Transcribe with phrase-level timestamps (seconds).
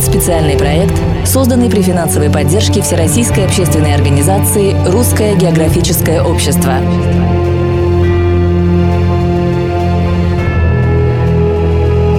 [0.00, 0.94] представляет специальный проект,
[1.26, 6.74] созданный при финансовой поддержке Всероссийской общественной организации «Русское географическое общество».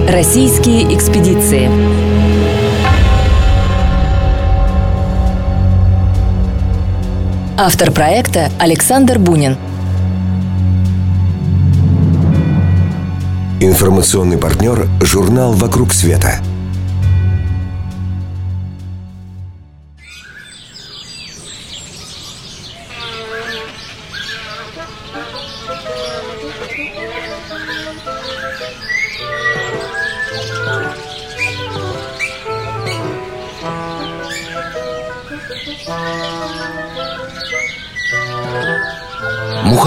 [0.08, 1.68] Российские экспедиции.
[7.58, 9.56] Автор проекта Александр Бунин.
[13.60, 16.40] Информационный партнер– журнал «Вокруг света».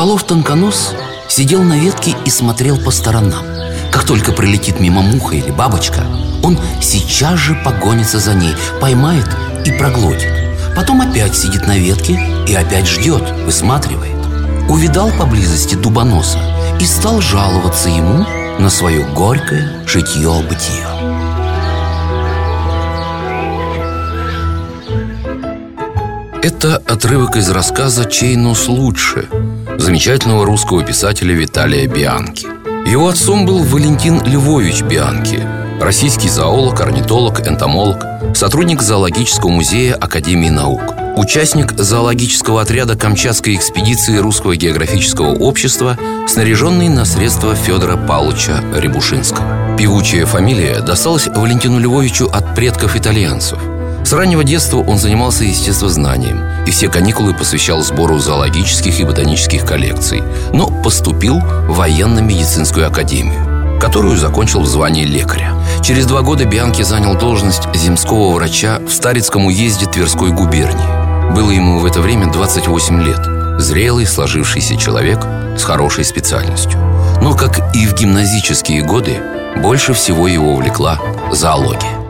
[0.05, 0.93] Мухолов-тонконос
[1.27, 3.43] сидел на ветке и смотрел по сторонам.
[3.91, 6.03] Как только пролетит мимо муха или бабочка,
[6.43, 9.25] он сейчас же погонится за ней, поймает
[9.65, 10.29] и проглотит.
[10.75, 14.13] Потом опять сидит на ветке и опять ждет, высматривает.
[14.69, 16.37] Увидал поблизости дубоноса
[16.79, 18.27] и стал жаловаться ему
[18.59, 20.85] на свое горькое житье-бытие.
[26.43, 29.27] Это отрывок из рассказа «Чей нос лучше»
[29.77, 32.47] замечательного русского писателя Виталия Бианки.
[32.89, 35.41] Его отцом был Валентин Львович Бианки,
[35.79, 40.81] российский зоолог, орнитолог, энтомолог, сотрудник зоологического музея Академии наук,
[41.17, 49.75] участник зоологического отряда Камчатской экспедиции Русского географического общества, снаряженный на средства Федора Павловича Рябушинского.
[49.77, 53.59] Певучая фамилия досталась Валентину Львовичу от предков итальянцев–
[54.05, 60.21] с раннего детства он занимался естествознанием и все каникулы посвящал сбору зоологических и ботанических коллекций,
[60.53, 65.53] но поступил в военно-медицинскую академию, которую закончил в звании лекаря.
[65.81, 71.33] Через два года Бианки занял должность земского врача в Старицком уезде Тверской губернии.
[71.33, 73.59] Было ему в это время 28 лет.
[73.59, 75.25] Зрелый, сложившийся человек
[75.57, 76.79] с хорошей специальностью.
[77.21, 79.17] Но, как и в гимназические годы,
[79.57, 80.99] больше всего его увлекла
[81.31, 82.04] зоология.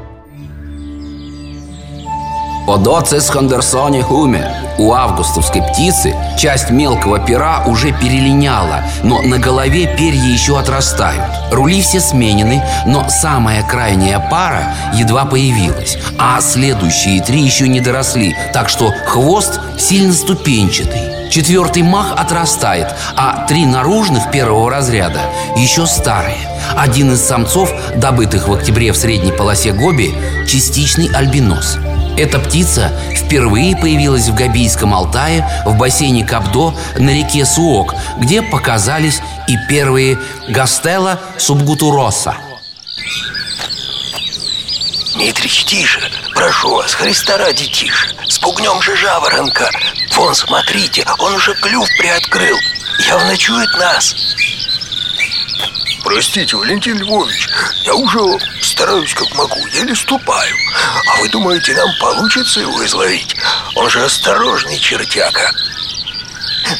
[2.68, 4.50] Одоцис Хандерсоне Хуме.
[4.80, 11.24] У августовской птицы часть мелкого пера уже перелиняла Но на голове перья еще отрастают.
[11.52, 18.36] Рули все сменены, но самая крайняя пара едва появилась А следующие три еще не доросли
[18.52, 21.30] Так что хвост сильно ступенчатый.
[21.30, 25.20] Четвертый мах отрастает, а три наружных первого разряда
[25.58, 26.38] еще старые.
[26.78, 30.16] Один из самцов, добытых в октябре в средней полосе Гоби,
[30.48, 31.78] частичный альбинос–
[32.18, 39.22] эта птица впервые появилась в Габийском Алтае в бассейне Кабдо на реке Суок, где показались
[39.48, 40.18] и первые
[40.48, 42.36] гастелла субгутуроса.
[45.16, 46.02] Митрич, тише,
[46.34, 48.14] прошу вас, Христа ради тише.
[48.28, 49.70] Спугнем же жаворонка.
[50.16, 52.58] Вон, смотрите, он уже клюв приоткрыл.
[53.08, 54.16] Явно чует нас
[56.06, 57.50] Простите, Валентин Львович,
[57.84, 58.20] я уже
[58.62, 60.56] стараюсь как могу, еле ступаю.
[61.08, 63.36] А вы думаете, нам получится его изловить?
[63.76, 65.52] Он же осторожный чертяка.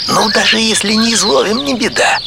[0.10, 2.20] Ну, даже если не изловим, не беда.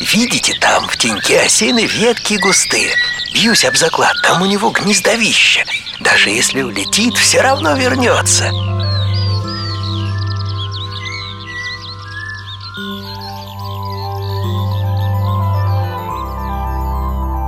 [0.00, 2.96] Видите, там в теньке осины ветки густые.
[3.34, 5.62] Бьюсь об заклад, там у него гнездовище.
[6.00, 8.50] Даже если улетит, все равно вернется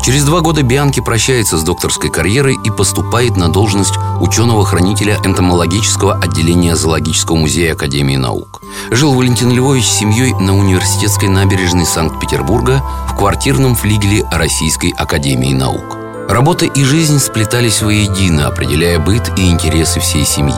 [0.05, 6.77] Через два года Бианки прощается с докторской карьерой и поступает на должность ученого-хранителя энтомологического отделения
[6.77, 8.61] Зоологического музея Академии наук.
[8.91, 15.97] Жил Валентин Львович с семьей на университетской набережной Санкт-Петербурга в квартирном флигеле Российской Академии наук.
[16.29, 20.55] Работа и жизнь сплетались воедино, определяя быт и интересы всей семьи.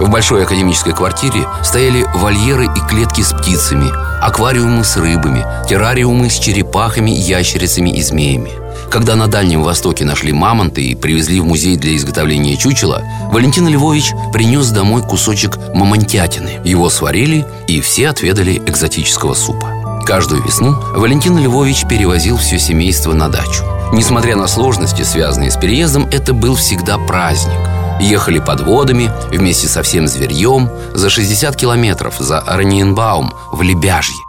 [0.00, 3.90] В большой академической квартире стояли вольеры и клетки с птицами,
[4.22, 8.52] аквариумы с рыбами, террариумы с черепахами, ящерицами и змеями–
[8.90, 14.12] когда на Дальнем Востоке нашли мамонты и привезли в музей для изготовления чучела, Валентин Львович
[14.32, 16.60] принес домой кусочек мамонтятины.
[16.64, 20.02] Его сварили, и все отведали экзотического супа.
[20.06, 23.64] Каждую весну Валентин Львович перевозил все семейство на дачу.
[23.92, 27.58] Несмотря на сложности, связанные с переездом, это был всегда праздник.
[28.00, 34.27] Ехали под водами вместе со всем зверьем за 60 километров за Ораниенбаум в Лебяжье.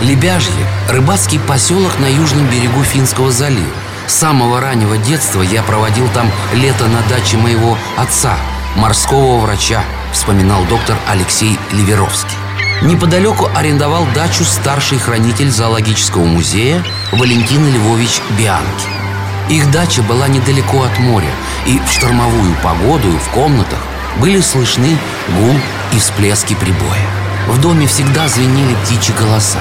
[0.00, 3.68] Лебяжье– рыбацкий поселок на южном берегу Финского залива.
[4.06, 8.36] С самого раннего детства я проводил там лето на даче моего отца,
[8.76, 12.36] морского врача, вспоминал доктор Алексей Ливеровский.
[12.82, 16.82] Неподалеку арендовал дачу старший хранитель зоологического музея
[17.12, 18.88] Валентин Львович Бианки.
[19.50, 21.30] Их дача была недалеко от моря,
[21.66, 23.80] и в штормовую погоду в комнатах
[24.16, 24.96] были слышны
[25.38, 25.54] гул
[25.92, 27.06] и всплески прибоя.
[27.48, 29.60] В доме всегда звенели птичьи голоса.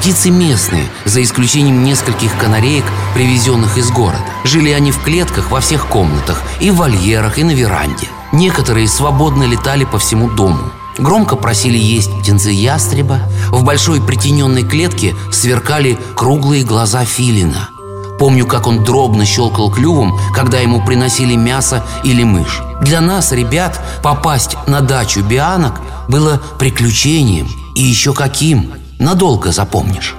[0.00, 4.24] Птицы местные, за исключением нескольких канареек, привезенных из города.
[4.44, 8.08] Жили они в клетках во всех комнатах, и в вольерах, и на веранде.
[8.32, 10.72] Некоторые свободно летали по всему дому.
[10.96, 13.20] Громко просили есть птенцы ястреба.
[13.50, 17.68] В большой притененной клетке сверкали круглые глаза филина.
[18.18, 22.62] Помню, как он дробно щелкал клювом, когда ему приносили мясо или мышь.
[22.80, 27.48] Для нас, ребят, попасть на дачу бианок было приключением.
[27.74, 28.79] И еще каким.
[29.00, 30.14] Надолго запомнишь.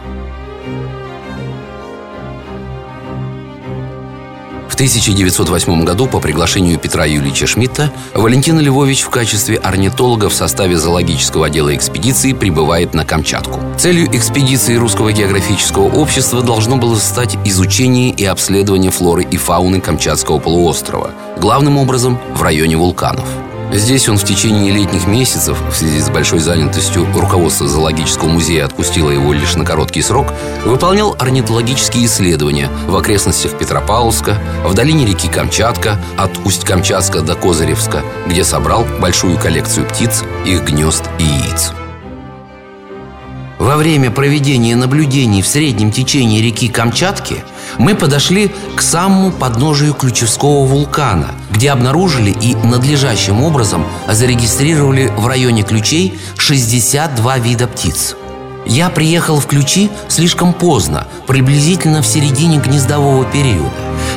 [4.67, 10.77] В 1908 году по приглашению Петра Юлича Шмидта Валентин Львович в качестве орнитолога в составе
[10.77, 13.59] зоологического отдела экспедиции прибывает на Камчатку.
[13.77, 20.39] Целью экспедиции Русского географического общества должно было стать изучение и обследование флоры и фауны Камчатского
[20.39, 23.27] полуострова, главным образом в районе вулканов–
[23.73, 29.09] Здесь он в течение летних месяцев, в связи с большой занятостью руководство зоологического музея отпустило
[29.09, 30.33] его лишь на короткий срок,
[30.65, 38.43] выполнял орнитологические исследования в окрестностях Петропавловска, в долине реки Камчатка, от Усть-Камчатска до Козыревска, где
[38.43, 41.71] собрал большую коллекцию птиц, их гнезд и яиц.
[43.61, 47.43] Во время проведения наблюдений в среднем течении реки Камчатки
[47.77, 55.61] мы подошли к самому подножию Ключевского вулкана, где обнаружили и надлежащим образом зарегистрировали в районе
[55.61, 58.15] Ключей 62 вида птиц.
[58.65, 63.69] Я приехал в Ключи слишком поздно, приблизительно в середине гнездового периода.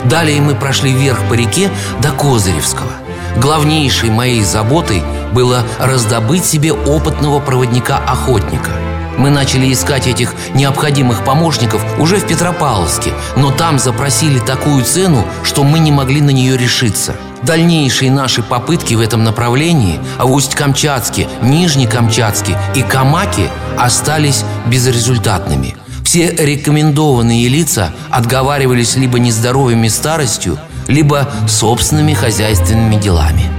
[0.07, 1.69] Далее мы прошли вверх по реке
[2.01, 2.93] до Козыревского.
[3.37, 5.03] Главнейшей моей заботой
[5.35, 8.71] было раздобыть себе опытного проводника-охотника–
[9.19, 15.65] мы начали искать этих необходимых помощников уже в Петропавловске, но там запросили такую цену, что
[15.65, 17.17] мы не могли на нее решиться.
[17.43, 25.77] Дальнейшие наши попытки в этом направлении, а в Усть-Камчатске, Нижнекамчатске и Камаке остались безрезультатными.
[26.05, 33.54] Все рекомендованные лица отговаривались либо нездоровыми старостью, либо собственными хозяйственными делами.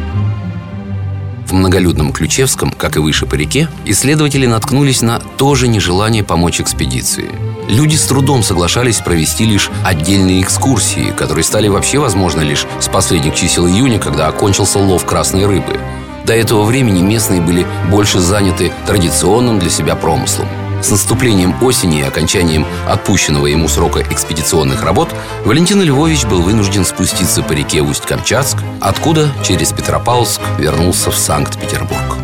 [1.45, 6.59] В многолюдном Ключевском, как и выше по реке, исследователи наткнулись на то же нежелание помочь
[6.59, 7.29] экспедиции.
[7.69, 13.35] Люди с трудом соглашались провести лишь отдельные экскурсии, которые стали вообще возможны лишь с последних
[13.35, 15.79] чисел июня, когда окончился лов красной рыбы.
[16.25, 20.47] До этого времени местные были больше заняты традиционным для себя промыслом–
[20.81, 25.09] с наступлением осени и окончанием отпущенного ему срока экспедиционных работ
[25.45, 32.17] Валентин Львович был вынужден спуститься по реке Усть-Камчатск, откуда через Петропавловск вернулся в Санкт-Петербург.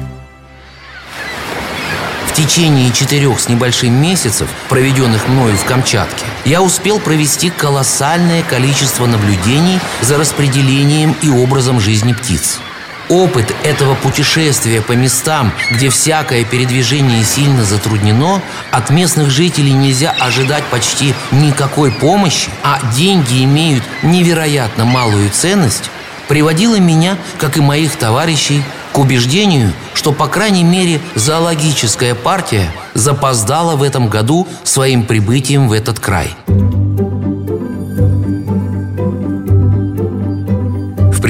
[2.28, 9.06] В течение четырех с небольшим месяцев, проведенных мною в Камчатке, я успел провести колоссальное количество
[9.06, 12.60] наблюдений за распределением и образом жизни птиц–
[13.12, 20.64] Опыт этого путешествия по местам, где всякое передвижение сильно затруднено, от местных жителей нельзя ожидать
[20.72, 25.92] почти никакой помощи, а деньги имеют невероятно малую ценность,
[26.30, 33.76] приводило меня, как и моих товарищей, к убеждению, что, по крайней мере, зоологическая партия запоздала
[33.76, 36.34] в этом году своим прибытием в этот край.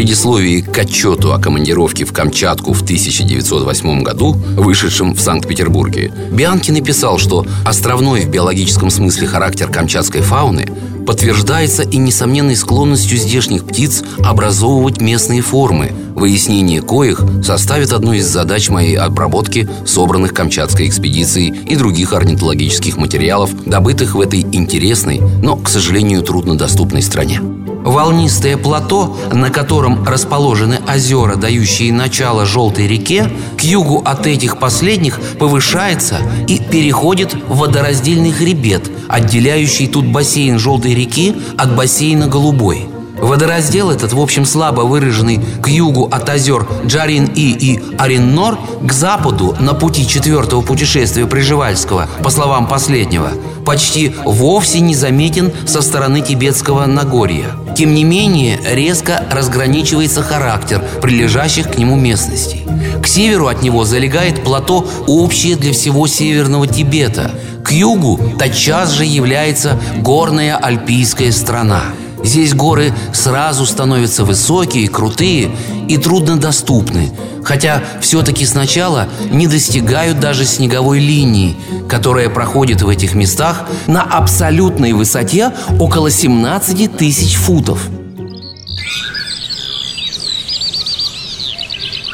[0.01, 7.20] Предисловии к отчету о командировке в Камчатку в 1908 году, вышедшем в Санкт-Петербурге, Бианки написал,
[7.20, 10.65] что островной в биологическом смысле характер камчатской фауны
[11.05, 15.91] подтверждается и несомненной склонностью здешних птиц образовывать местные формы,
[16.22, 23.50] выяснение коих составит одну из задач моей обработки собранных Камчатской экспедицией и других орнитологических материалов,
[23.66, 27.42] добытых в этой интересной, но, к сожалению, труднодоступной стране.
[27.42, 35.20] Волнистое плато, на котором расположены озера, дающие начало желтой реке, к югу от этих последних
[35.40, 42.88] повышается и переходит в водораздельный хребет, отделяющий тут бассейн желтой реки от бассейна голубой.
[43.22, 49.56] Водораздел этот, в общем, слабо выраженный к югу от озер Джарин-И и Ариннор, к западу
[49.60, 53.30] на пути четвертого путешествия Приживальского, по словам последнего,
[53.63, 57.51] почти вовсе не заметен со стороны тибетского Нагорья.
[57.78, 62.66] Тем не менее, резко разграничивается характер прилежащих к нему местностей.
[63.04, 67.32] К северу от него залегает плато общее для всего северного Тибета.
[67.63, 71.84] К югу тотчас же является горная альпийская страна–
[72.24, 75.51] Здесь горы сразу становятся высокие, крутые
[75.88, 77.12] и труднодоступны
[77.44, 81.56] Хотя все-таки сначала не достигают даже снеговой линии
[81.90, 87.88] Которая проходит в этих местах на абсолютной высоте около 17 тысяч футов.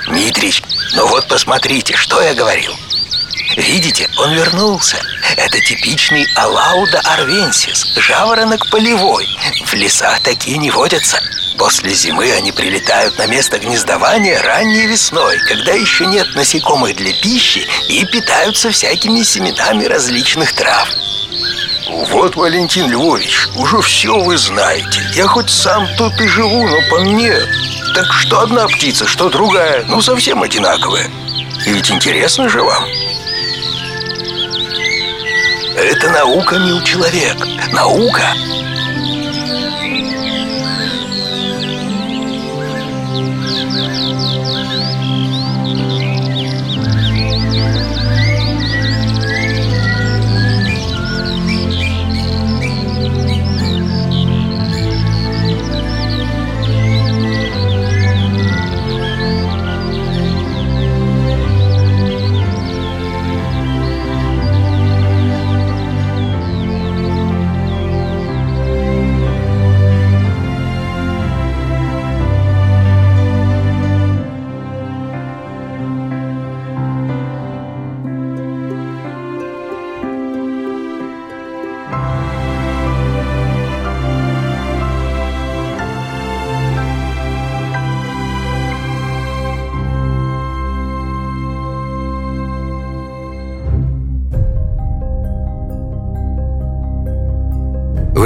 [0.09, 0.63] Митрич,
[0.95, 2.71] ну вот посмотрите, что я говорил
[3.55, 4.97] Видите, он вернулся.
[5.37, 9.27] Это типичный Алауда арвенсис Жаворонок полевой.
[9.65, 11.21] В лесах такие не водятся.
[11.57, 17.65] После зимы они прилетают на место гнездования ранней весной Когда еще нет насекомых для пищи
[17.89, 20.87] И питаются всякими семенами различных трав.
[22.11, 25.01] Вот, Валентин Львович, уже все вы знаете.
[25.13, 27.33] Я хоть сам тут и живу, но по мне.
[27.95, 31.09] Так что одна птица, что другая Ну, совсем одинаковая
[31.65, 32.83] И ведь интересно же вам
[35.77, 37.37] Это наука, мил человек.
[37.71, 38.33] Наука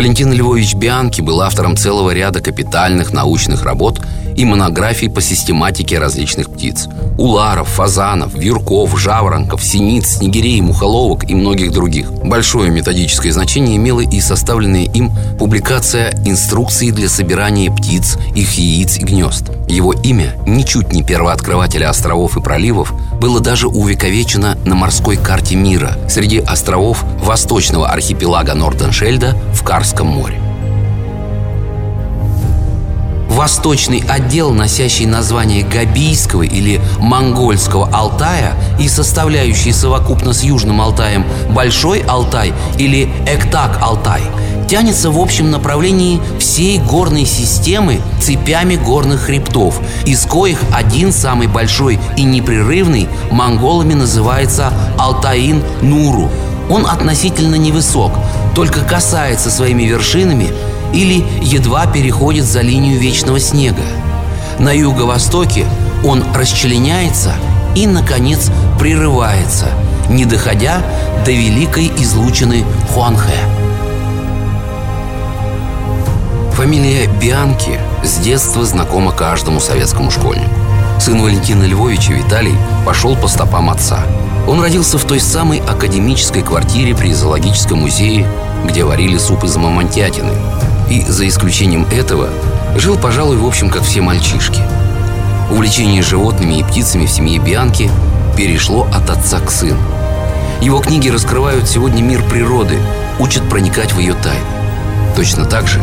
[0.01, 4.01] Валентин Львович Бианки был автором целого ряда капитальных научных работ
[4.35, 6.87] и монографий по систематике различных птиц.
[7.17, 12.11] Уларов, фазанов, вьюрков, жаворонков, синиц, снегирей, мухоловок и многих других.
[12.11, 19.03] Большое методическое значение имела и составленная им публикация инструкции для собирания птиц, их яиц и
[19.03, 19.51] гнезд.
[19.67, 25.97] Его имя, ничуть не первооткрывателя островов и проливов, было даже увековечено на морской карте мира
[26.09, 30.40] среди островов восточного архипелага Норденшельда в Карском море.
[33.41, 42.01] Восточный отдел, носящий название Габийского или Монгольского Алтая и составляющий совокупно с Южным Алтаем Большой
[42.01, 44.21] Алтай или Эктак-Алтай,
[44.69, 51.99] тянется в общем направлении всей горной системы цепями горных хребтов, из коих один самый большой
[52.17, 56.29] и непрерывный монголами называется Алтаин-Нуру.
[56.69, 58.11] Он относительно невысок,
[58.53, 60.49] только касается своими вершинами
[60.93, 63.83] или едва переходит за линию вечного снега.
[64.59, 65.65] На юго-востоке
[66.03, 67.33] он расчленяется
[67.75, 69.67] и, наконец, прерывается,
[70.09, 70.81] не доходя
[71.25, 73.37] до великой излучины Хуанхэ.
[76.53, 80.49] Фамилия Бианки с детства знакома каждому советскому школьнику.
[80.99, 82.55] Сын Валентина Львовича Виталий
[82.85, 84.01] пошел по стопам отца.
[84.47, 88.27] Он родился в той самой академической квартире при зоологическом музее,
[88.65, 90.33] где варили суп из мамонтятины.
[90.91, 92.27] И за исключением этого
[92.75, 94.61] жил, пожалуй, в общем, как все мальчишки.
[95.49, 97.89] Увлечение животными и птицами в семье Бианки
[98.35, 99.79] перешло от отца к сыну.
[100.59, 102.77] Его книги раскрывают сегодня мир природы,
[103.19, 104.43] учат проникать в ее тайны.
[105.15, 105.79] Точно так же,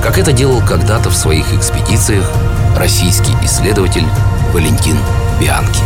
[0.00, 2.30] как это делал когда-то в своих экспедициях
[2.76, 4.06] российский исследователь
[4.52, 4.96] Валентин
[5.40, 5.82] Бианки.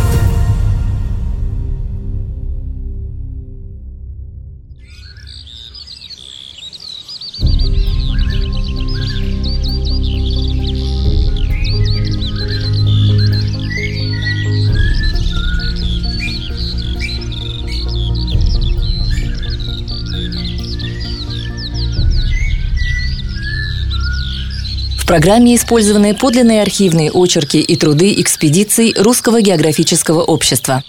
[25.11, 30.83] Программе использованы подлинные архивные очерки и труды экспедиций Русского географического общества.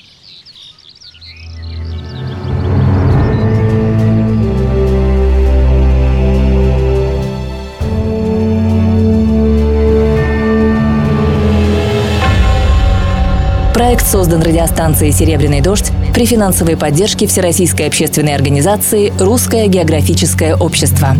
[13.74, 21.16] Проект создан радиостанцией «Серебряный дождь» при финансовой поддержке Всероссийской общественной организации «Русское географическое общество».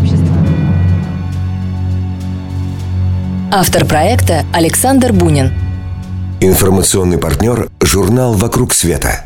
[3.55, 5.53] Автор проекта Александр Бунин.
[6.41, 9.21] Информационный партнер– журнал «Вокруг света».